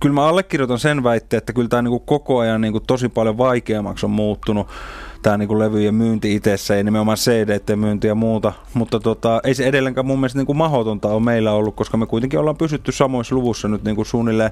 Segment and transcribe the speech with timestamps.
[0.00, 4.06] kyllä mä allekirjoitan sen väitteen, että kyllä tämä niin koko ajan niin tosi paljon vaikeammaksi
[4.06, 4.68] on muuttunut
[5.22, 8.52] tämä niin levyjen myynti itsessä ja nimenomaan cd myynti ja muuta.
[8.74, 12.38] Mutta tota, ei se edelleenkään mun mielestä kuin mahdotonta on meillä ollut, koska me kuitenkin
[12.38, 14.50] ollaan pysytty samoissa luvussa nyt niin kuin suunnilleen,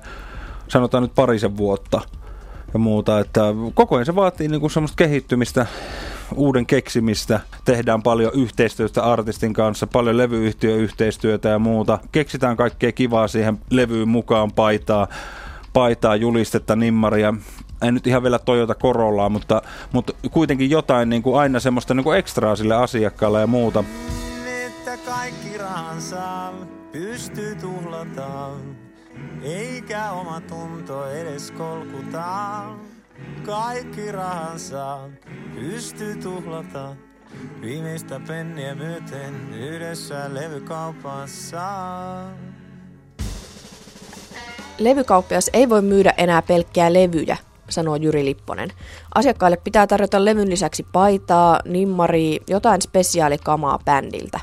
[0.69, 2.01] sanotaan nyt parisen vuotta
[2.73, 3.21] ja muuta.
[3.21, 3.43] Että
[3.75, 5.67] koko ajan se vaatii niin kuin semmoista kehittymistä,
[6.35, 7.41] uuden keksimistä.
[7.65, 11.99] Tehdään paljon yhteistyötä artistin kanssa, paljon levyyhtiöyhteistyötä ja muuta.
[12.13, 15.09] Keksitään kaikkea kivaa siihen levyyn mukaan paitaa
[15.73, 17.35] paitaa, julistetta, nimmaria
[17.83, 19.63] ei nyt ihan vielä Toyota Corollaa, mutta,
[19.93, 23.85] mutta kuitenkin jotain niin kuin aina semmoista niin kuin ekstraa sille asiakkaalle ja muuta.
[24.67, 26.53] Että kaikki rahansa
[26.93, 28.77] pystyy tuhlataan,
[29.43, 32.98] eikä oma tunto edes kolkutaan.
[33.47, 34.99] Kaikki rahansa
[35.55, 36.97] pystyy tuhlataan.
[37.61, 41.61] Viimeistä penniä myöten yhdessä levykaupassa.
[44.79, 47.37] Levykauppias ei voi myydä enää pelkkää levyjä,
[47.69, 48.71] sanoo Jyri Lipponen.
[49.15, 54.41] Asiakkaille pitää tarjota levyn lisäksi paitaa, nimmari, jotain spesiaalikamaa bändiltä.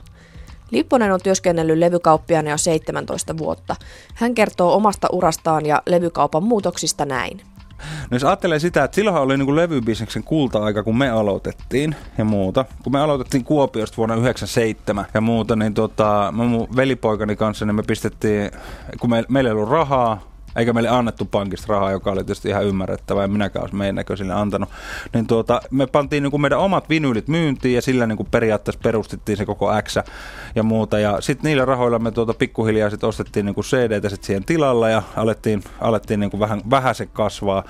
[0.71, 3.75] Lipponen on työskennellyt levykauppiaana jo 17 vuotta.
[4.15, 7.41] Hän kertoo omasta urastaan ja levykaupan muutoksista näin.
[8.11, 12.65] No jos ajattelee sitä, että silloin oli niin levybisneksen kulta-aika, kun me aloitettiin ja muuta.
[12.83, 17.83] Kun me aloitettiin Kuopiosta vuonna 1997 ja muuta, niin tota, mun velipoikani kanssa niin me
[17.83, 18.51] pistettiin,
[18.99, 22.65] kun me, meillä ei ollut rahaa, eikä meille annettu pankista rahaa, joka oli tietysti ihan
[22.65, 24.69] ymmärrettävää, ja minäkään olisi meidän näköisille antanut.
[25.13, 28.81] Niin tuota, me pantiin niin kuin meidän omat vinyylit myyntiin, ja sillä niin kuin periaatteessa
[28.83, 29.97] perustettiin se koko X
[30.55, 30.99] ja muuta.
[30.99, 33.65] Ja sitten niillä rahoilla me tuota pikkuhiljaa sit ostettiin niin kuin
[34.07, 37.63] sit siihen tilalla, ja alettiin, alettiin niin kuin vähän, vähän se kasvaa.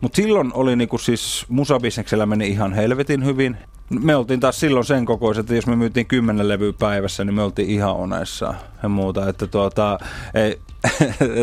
[0.00, 3.56] Mutta silloin oli niinku siis musabisneksellä meni ihan helvetin hyvin.
[4.00, 7.42] Me oltiin taas silloin sen kokoiset, että jos me myytiin kymmenen levyä päivässä, niin me
[7.42, 9.28] oltiin ihan onessa ja muuta.
[9.28, 9.98] Että tuota,
[10.34, 10.58] ei,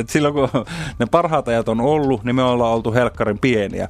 [0.08, 0.50] silloin kun
[1.00, 3.88] ne parhaat ajat on ollut, niin me ollaan oltu helkkarin pieniä.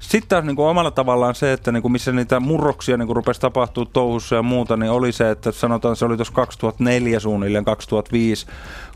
[0.00, 3.16] Sitten taas niin kuin omalla tavallaan se, että niin kuin missä niitä murroksia niin kuin
[3.16, 7.64] rupesi tapahtuu touhussa ja muuta, niin oli se, että sanotaan se oli tuossa 2004 suunnilleen,
[7.64, 8.46] 2005,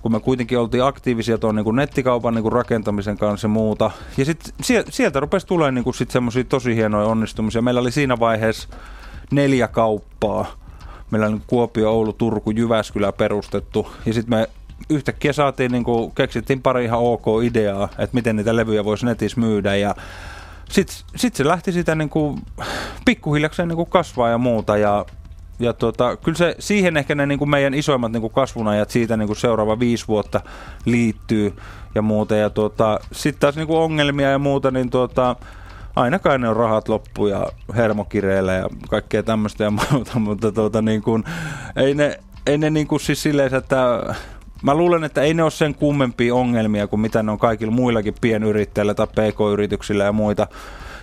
[0.02, 3.90] kun me kuitenkin oltiin aktiivisia tuon niin kuin nettikaupan niin kuin rakentamisen kanssa ja muuta.
[4.16, 4.52] Ja sitten
[4.90, 7.62] sieltä rupesi tulemaan niin sit semmoisia tosi hienoja onnistumisia.
[7.62, 8.68] Meillä oli siinä vaiheessa
[9.30, 10.46] neljä kauppaa.
[11.10, 13.90] Meillä oli Kuopio, Oulu, Turku, Jyväskylä perustettu.
[14.06, 14.48] Ja sitten me
[14.90, 19.40] yhtäkkiä saatiin, niin kuin, keksittiin pari ihan ok ideaa, että miten niitä levyjä voisi netissä
[19.40, 19.76] myydä.
[19.76, 19.94] Ja
[20.70, 22.42] sitten sit se lähti sitä niin kuin,
[23.04, 24.76] pikkuhiljakseen niin kuin kasvaa ja muuta.
[24.76, 25.04] Ja
[25.58, 29.16] ja tota, kyllä se, siihen ehkä ne niin kuin meidän isoimmat niin kuin kasvunajat siitä
[29.16, 30.40] niin kuin seuraava viisi vuotta
[30.84, 31.56] liittyy
[31.94, 32.36] ja muuta.
[32.36, 35.36] Ja tota, sitten taas niin kuin ongelmia ja muuta, niin tota,
[35.96, 41.02] ainakaan ne on rahat loppu ja hermokireillä ja kaikkea tämmöistä ja muuta, mutta tota, niin
[41.02, 41.24] kuin,
[41.76, 44.14] ei ne, ei ne niin kuin siis silleen, että
[44.64, 48.14] mä luulen, että ei ne ole sen kummempia ongelmia kuin mitä ne on kaikilla muillakin
[48.20, 50.46] pienyrittäjillä tai pk-yrityksillä ja muita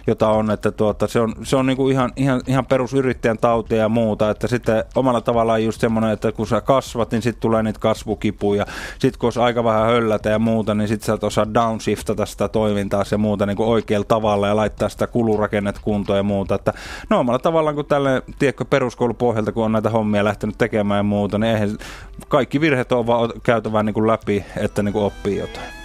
[0.07, 3.89] jota on, että tuota, se on, se on niinku ihan, ihan, ihan perusyrittäjän tautia ja
[3.89, 7.79] muuta, että sitten omalla tavallaan just semmoinen, että kun sä kasvat, niin sitten tulee niitä
[7.79, 8.65] kasvukipuja,
[8.99, 12.47] sitten kun olisi aika vähän höllätä ja muuta, niin sitten sä et osaa downshiftata sitä
[12.47, 16.73] toimintaa ja muuta niin kuin oikealla tavalla ja laittaa sitä kulurakennet kuntoon ja muuta, että
[17.09, 21.37] no omalla tavallaan kun tälle, tiedätkö, peruskoulupohjalta, kun on näitä hommia lähtenyt tekemään ja muuta,
[21.37, 21.77] niin eihän
[22.27, 25.81] kaikki virheet on vaan käytävä niin kuin läpi, että niin kuin oppii jotain.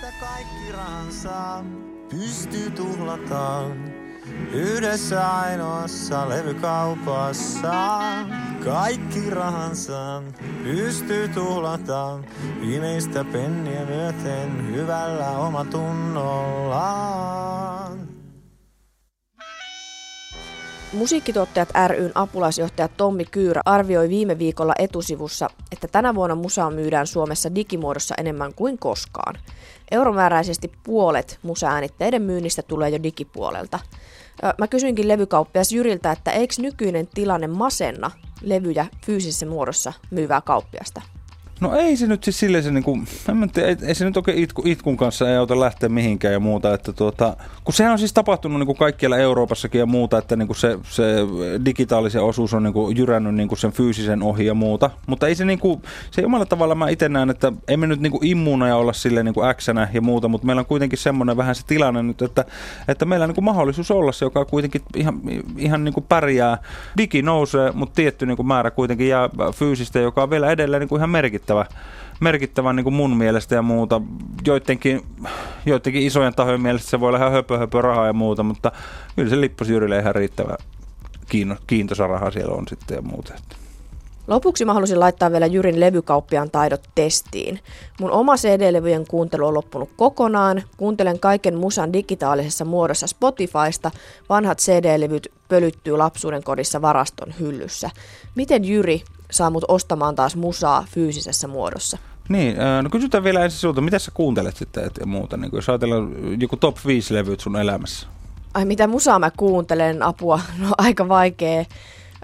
[2.10, 4.05] Pystyy tuhlataan.
[4.52, 7.72] Yhdessä ainoassa levykaupassa
[8.64, 10.22] kaikki rahansa
[10.62, 12.18] pystyy tuhlata
[12.60, 17.45] viimeistä penniä myöten hyvällä omatunnollaan.
[20.92, 27.54] Musiikkituottajat ryn apulaisjohtaja Tommi Kyyrä arvioi viime viikolla etusivussa, että tänä vuonna musaa myydään Suomessa
[27.54, 29.34] digimuodossa enemmän kuin koskaan.
[29.90, 33.78] Euromääräisesti puolet musaäänitteiden myynnistä tulee jo digipuolelta.
[34.58, 38.10] Mä kysyinkin levykauppias Jyriltä, että eikö nykyinen tilanne masenna
[38.42, 41.02] levyjä fyysisessä muodossa myyvää kauppiasta?
[41.60, 44.38] No ei se nyt siis silleen se niinku, en tiedä, ei, ei se nyt oikein
[44.38, 48.12] itku, itkun kanssa ei auta lähteä mihinkään ja muuta, että tuota, kun sehän on siis
[48.12, 51.04] tapahtunut niinku kaikkialla Euroopassakin ja muuta, että niinku se, se
[51.64, 55.82] digitaalisen osuus on niinku jyrännyt niinku sen fyysisen ohi ja muuta, mutta ei se niinku,
[56.10, 59.40] se omalla tavalla mä itse näen, että ei me nyt niinku immuuneja olla sille niinku
[59.56, 62.44] x ja muuta, mutta meillä on kuitenkin semmoinen vähän se tilanne nyt, että,
[62.88, 65.20] että meillä on niinku mahdollisuus olla se, joka kuitenkin ihan,
[65.58, 66.58] ihan niinku pärjää.
[66.96, 71.10] Digi nousee, mutta tietty niinku määrä kuitenkin jää fyysistä, joka on vielä edelleen niinku ihan
[71.10, 71.66] merkittävä merkittävä,
[72.20, 74.00] merkittävä niin kuin mun mielestä ja muuta.
[74.46, 75.02] Joidenkin,
[75.66, 78.72] joidenkin isojen tahojen mielestä se voi olla ihan höpö, höpö rahaa ja muuta, mutta
[79.16, 80.56] kyllä se lippusjyrille ihan riittävä
[81.66, 83.34] kiintoisa raha siellä on sitten ja muuta.
[84.28, 87.60] Lopuksi mä halusin laittaa vielä Jyrin levykauppiaan taidot testiin.
[88.00, 90.62] Mun oma CD-levyjen kuuntelu on loppunut kokonaan.
[90.76, 93.90] Kuuntelen kaiken musan digitaalisessa muodossa Spotifysta.
[94.28, 97.90] Vanhat CD-levyt pölyttyy lapsuuden kodissa varaston hyllyssä.
[98.34, 101.98] Miten Jyri saa mut ostamaan taas musaa fyysisessä muodossa?
[102.28, 105.68] Niin, no kysytään vielä ensin sinulta, mitä sä kuuntelet sitten et, ja muuta, niin jos
[105.68, 108.06] ajatellaan joku top 5 levyt sun elämässä?
[108.54, 111.64] Ai mitä musaa mä kuuntelen, apua, no aika vaikea.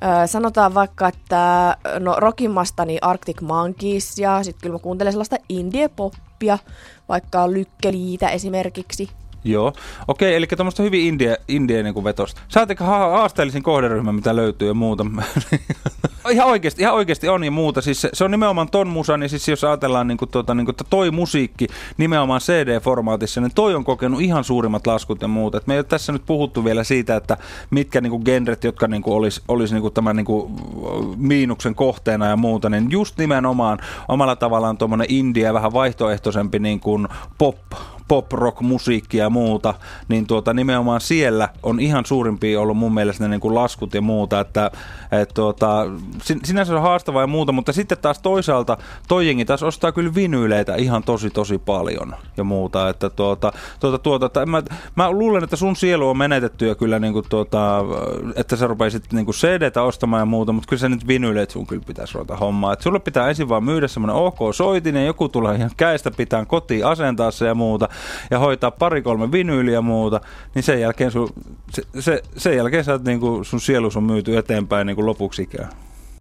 [0.05, 6.59] Öö, sanotaan vaikka, että no rockimmastani Arctic Monkeys ja sitten kyllä mä kuuntelen sellaista indie-poppia,
[7.09, 9.09] vaikka Lykkeliitä esimerkiksi.
[9.45, 9.73] Joo.
[10.09, 12.41] Okei, eli tuommoista hyvin indie, indie niin vetosta.
[12.49, 15.07] Saatteko ha- haasteellisin kohderyhmä, mitä löytyy ja muuta?
[16.31, 17.81] ihan oikeasti, ihan oikeasti on ja muuta.
[17.81, 20.65] Siis se, se on nimenomaan ton musan, niin siis jos ajatellaan niin kuin, tuota, niin
[20.65, 21.67] kuin, että toi musiikki
[21.97, 25.59] nimenomaan CD-formaatissa, niin toi on kokenut ihan suurimmat laskut ja muuta.
[25.59, 27.37] Et me ei ole tässä nyt puhuttu vielä siitä, että
[27.71, 30.53] mitkä niin kuin genret, jotka niin kuin olisi, olisi niin kuin tämän niin kuin
[31.17, 33.79] miinuksen kohteena ja muuta, niin just nimenomaan
[34.09, 37.09] omalla tavallaan tuommoinen indie vähän vaihtoehtoisempi niin kuin
[37.39, 37.57] pop,
[38.09, 39.75] pop-rock-musiikkia ja muuta,
[40.09, 44.01] niin tuota, nimenomaan siellä on ihan suurimpia ollut mun mielestä ne niin kuin laskut ja
[44.01, 44.71] muuta, että
[45.13, 45.87] et tuota,
[46.45, 48.77] sinänsä on haastavaa ja muuta, mutta sitten taas toisaalta
[49.09, 53.99] toi jengi taas ostaa kyllä vinyyleitä ihan tosi tosi paljon ja muuta, että tuota, tuota,
[53.99, 54.63] tuota, että mä,
[54.97, 57.85] mä luulen, että sun sielu on menetetty ja kyllä niin kuin tuota,
[58.37, 61.67] että sä rupeisit niin kuin CD-tä ostamaan ja muuta, mutta kyllä se nyt vinyyleet sun
[61.67, 65.29] kyllä pitäisi ruveta hommaa, että sulle pitää ensin vaan myydä semmoinen ok soitin ja joku
[65.29, 67.89] tulee ihan käistä pitää kotiin asentaa se ja muuta,
[68.31, 70.21] ja hoitaa pari-kolme vinyyliä ja muuta,
[70.55, 71.29] niin sen jälkeen, sun,
[71.71, 75.43] se, se, sen jälkeen sä, niin kuin, sun sielus on myyty eteenpäin niin kuin lopuksi
[75.43, 75.69] ikään.